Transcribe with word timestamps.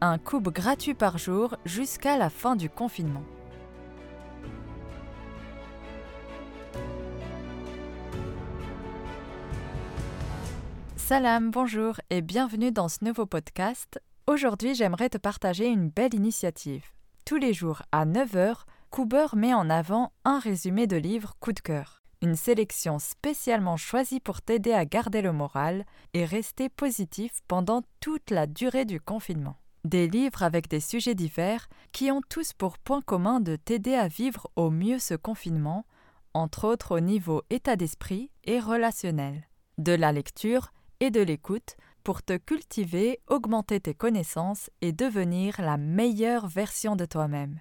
Un 0.00 0.16
coupe 0.16 0.50
gratuit 0.50 0.94
par 0.94 1.18
jour 1.18 1.56
jusqu'à 1.64 2.16
la 2.16 2.30
fin 2.30 2.54
du 2.54 2.70
confinement. 2.70 3.24
Salam, 10.94 11.50
bonjour 11.50 11.96
et 12.10 12.22
bienvenue 12.22 12.70
dans 12.70 12.88
ce 12.88 13.04
nouveau 13.04 13.26
podcast. 13.26 14.00
Aujourd'hui, 14.28 14.76
j'aimerais 14.76 15.08
te 15.08 15.18
partager 15.18 15.66
une 15.66 15.88
belle 15.88 16.14
initiative. 16.14 16.84
Tous 17.24 17.38
les 17.38 17.52
jours 17.52 17.82
à 17.90 18.06
9h, 18.06 18.54
Cooper 18.90 19.26
met 19.34 19.52
en 19.52 19.68
avant 19.68 20.12
un 20.24 20.38
résumé 20.38 20.86
de 20.86 20.96
livre 20.96 21.34
coup 21.40 21.52
de 21.52 21.58
cœur, 21.58 22.02
une 22.22 22.36
sélection 22.36 23.00
spécialement 23.00 23.76
choisie 23.76 24.20
pour 24.20 24.42
t'aider 24.42 24.72
à 24.72 24.84
garder 24.84 25.22
le 25.22 25.32
moral 25.32 25.84
et 26.14 26.24
rester 26.24 26.68
positif 26.68 27.32
pendant 27.48 27.82
toute 27.98 28.30
la 28.30 28.46
durée 28.46 28.84
du 28.84 29.00
confinement. 29.00 29.56
Des 29.88 30.06
livres 30.06 30.42
avec 30.42 30.68
des 30.68 30.80
sujets 30.80 31.14
divers 31.14 31.66
qui 31.92 32.10
ont 32.10 32.20
tous 32.28 32.52
pour 32.52 32.76
point 32.76 33.00
commun 33.00 33.40
de 33.40 33.56
t'aider 33.56 33.94
à 33.94 34.06
vivre 34.06 34.50
au 34.54 34.68
mieux 34.68 34.98
ce 34.98 35.14
confinement, 35.14 35.86
entre 36.34 36.68
autres 36.68 36.94
au 36.94 37.00
niveau 37.00 37.42
état 37.48 37.74
d'esprit 37.74 38.30
et 38.44 38.60
relationnel. 38.60 39.48
De 39.78 39.92
la 39.92 40.12
lecture, 40.12 40.74
et 41.00 41.10
de 41.10 41.22
l'écoute 41.22 41.78
pour 42.04 42.22
te 42.22 42.36
cultiver, 42.36 43.20
augmenter 43.28 43.80
tes 43.80 43.94
connaissances 43.94 44.68
et 44.82 44.92
devenir 44.92 45.58
la 45.58 45.78
meilleure 45.78 46.48
version 46.48 46.94
de 46.94 47.06
toi-même. 47.06 47.58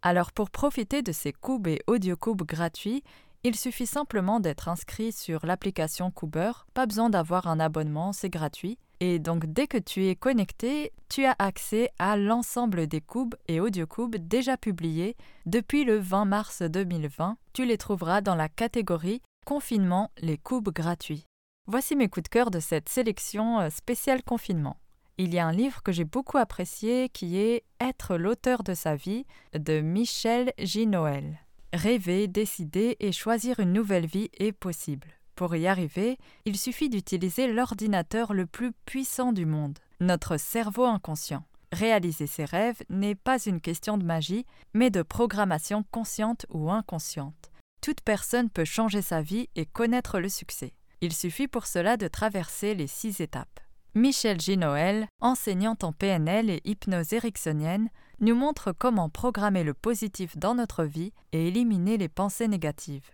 Alors 0.00 0.32
pour 0.32 0.48
profiter 0.48 1.02
de 1.02 1.12
ces 1.12 1.34
coups 1.34 1.68
et 1.68 1.82
audiocubes 1.86 2.44
gratuits, 2.44 3.04
il 3.44 3.56
suffit 3.56 3.86
simplement 3.86 4.40
d'être 4.40 4.68
inscrit 4.68 5.12
sur 5.12 5.46
l'application 5.46 6.10
Cooper, 6.10 6.52
pas 6.74 6.86
besoin 6.86 7.10
d'avoir 7.10 7.46
un 7.46 7.60
abonnement, 7.60 8.12
c'est 8.12 8.30
gratuit. 8.30 8.78
Et 9.00 9.18
donc 9.18 9.46
dès 9.46 9.66
que 9.66 9.78
tu 9.78 10.06
es 10.06 10.16
connecté, 10.16 10.92
tu 11.08 11.24
as 11.24 11.36
accès 11.38 11.90
à 11.98 12.16
l'ensemble 12.16 12.86
des 12.86 13.00
cubes 13.00 13.34
et 13.46 13.60
audiocubes 13.60 14.16
déjà 14.16 14.56
publiés 14.56 15.16
depuis 15.44 15.84
le 15.84 15.98
20 15.98 16.24
mars 16.24 16.62
2020. 16.62 17.36
Tu 17.52 17.66
les 17.66 17.78
trouveras 17.78 18.20
dans 18.20 18.34
la 18.34 18.48
catégorie 18.48 19.20
Confinement, 19.44 20.10
les 20.18 20.38
cubes 20.38 20.70
gratuits. 20.70 21.26
Voici 21.68 21.94
mes 21.94 22.08
coups 22.08 22.24
de 22.24 22.28
cœur 22.28 22.50
de 22.50 22.58
cette 22.58 22.88
sélection 22.88 23.60
euh, 23.60 23.70
spéciale 23.70 24.22
confinement. 24.22 24.76
Il 25.18 25.32
y 25.32 25.38
a 25.38 25.46
un 25.46 25.52
livre 25.52 25.82
que 25.82 25.92
j'ai 25.92 26.04
beaucoup 26.04 26.36
apprécié 26.36 27.08
qui 27.08 27.38
est 27.38 27.64
Être 27.80 28.16
l'auteur 28.16 28.62
de 28.62 28.74
sa 28.74 28.96
vie 28.96 29.24
de 29.54 29.80
Michel 29.80 30.52
J. 30.58 30.86
Noël. 30.86 31.45
Rêver, 31.72 32.28
décider 32.28 32.96
et 33.00 33.12
choisir 33.12 33.60
une 33.60 33.72
nouvelle 33.72 34.06
vie 34.06 34.30
est 34.38 34.52
possible. 34.52 35.08
Pour 35.34 35.54
y 35.54 35.66
arriver, 35.66 36.16
il 36.46 36.56
suffit 36.56 36.88
d'utiliser 36.88 37.52
l'ordinateur 37.52 38.32
le 38.32 38.46
plus 38.46 38.72
puissant 38.86 39.32
du 39.32 39.44
monde, 39.44 39.78
notre 40.00 40.38
cerveau 40.38 40.84
inconscient. 40.84 41.44
Réaliser 41.72 42.26
ses 42.26 42.44
rêves 42.44 42.82
n'est 42.88 43.14
pas 43.14 43.44
une 43.44 43.60
question 43.60 43.98
de 43.98 44.04
magie, 44.04 44.46
mais 44.72 44.90
de 44.90 45.02
programmation 45.02 45.84
consciente 45.90 46.46
ou 46.48 46.70
inconsciente. 46.70 47.50
Toute 47.82 48.00
personne 48.00 48.48
peut 48.48 48.64
changer 48.64 49.02
sa 49.02 49.20
vie 49.20 49.48
et 49.56 49.66
connaître 49.66 50.18
le 50.20 50.28
succès. 50.28 50.72
Il 51.02 51.12
suffit 51.12 51.48
pour 51.48 51.66
cela 51.66 51.96
de 51.96 52.08
traverser 52.08 52.74
les 52.74 52.86
six 52.86 53.20
étapes. 53.20 53.60
Michel 53.96 54.38
G. 54.38 54.58
Noël, 54.58 55.08
enseignante 55.22 55.82
en 55.82 55.90
PNL 55.90 56.50
et 56.50 56.60
hypnose 56.66 57.14
ericksonienne, 57.14 57.88
nous 58.20 58.34
montre 58.34 58.72
comment 58.72 59.08
programmer 59.08 59.64
le 59.64 59.72
positif 59.72 60.36
dans 60.36 60.54
notre 60.54 60.84
vie 60.84 61.14
et 61.32 61.48
éliminer 61.48 61.96
les 61.96 62.10
pensées 62.10 62.46
négatives. 62.46 63.10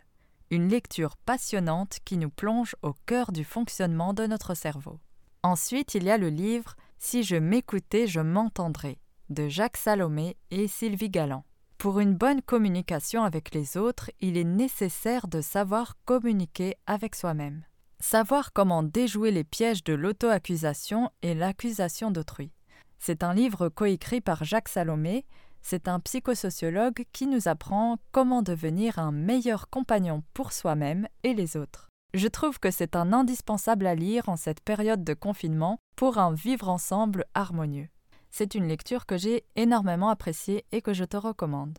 Une 0.51 0.69
lecture 0.69 1.17
passionnante 1.17 1.99
qui 2.05 2.17
nous 2.17 2.31
plonge 2.31 2.75
au 2.83 2.95
cœur 3.07 3.31
du 3.31 3.45
fonctionnement 3.45 4.13
de 4.13 4.27
notre 4.27 4.55
cerveau. 4.55 4.99
Ensuite, 5.45 5.95
il 5.95 6.03
y 6.03 6.11
a 6.11 6.19
le 6.19 6.31
livre 6.31 6.75
Si 6.99 7.23
je 7.23 7.37
m'écoutais, 7.37 8.09
je 8.09 8.19
m'entendrais 8.19 8.99
de 9.31 9.49
Jacques 9.49 9.77
Salomé 9.77 10.37
et 10.51 10.67
Sylvie 10.67 11.11
Galland. 11.11 11.45
Pour 11.79 12.01
une 12.01 12.17
bonne 12.17 12.43
communication 12.43 13.23
avec 13.23 13.55
les 13.55 13.77
autres, 13.77 14.11
il 14.21 14.37
est 14.37 14.43
nécessaire 14.43 15.29
de 15.29 15.43
savoir 15.43 15.95
communiquer 16.05 16.75
avec 16.89 17.15
soi-même. 17.15 17.63
Savoir 18.03 18.53
comment 18.53 18.83
déjouer 18.83 19.31
les 19.31 19.45
pièges 19.45 19.85
de 19.85 19.93
l'auto-accusation 19.93 21.11
et 21.23 21.35
l'accusation 21.35 22.11
d'autrui. 22.11 22.51
C'est 22.99 23.23
un 23.23 23.33
livre 23.33 23.69
coécrit 23.69 24.21
par 24.21 24.43
Jacques 24.43 24.69
Salomé. 24.69 25.25
C'est 25.63 25.87
un 25.87 26.01
psychosociologue 26.01 27.05
qui 27.13 27.29
nous 27.29 27.47
apprend 27.47 27.99
comment 28.11 28.43
devenir 28.43 28.99
un 28.99 29.13
meilleur 29.13 29.71
compagnon 29.71 30.25
pour 30.35 30.53
soi-même 30.53 31.07
et 31.23 31.33
les 31.33 31.57
autres. 31.57 31.91
Je 32.13 32.27
trouve 32.27 32.59
que 32.59 32.73
c'est 32.73 32.97
un 32.97 33.13
indispensable 33.13 33.87
à 33.87 33.95
lire 33.95 34.29
en 34.29 34.37
cette 34.37 34.63
période 34.63 35.05
de 35.05 35.15
confinement 35.15 35.79
pour 35.95 36.19
un 36.19 36.35
vivre 36.35 36.69
ensemble 36.69 37.25
harmonieux. 37.35 37.89
C'est 38.33 38.57
une 38.57 38.67
lecture 38.67 39.07
que 39.07 39.17
j'ai 39.17 39.45
énormément 39.55 40.09
appréciée 40.09 40.65
et 40.73 40.83
que 40.83 40.93
je 40.93 41.05
te 41.05 41.17
recommande. 41.17 41.79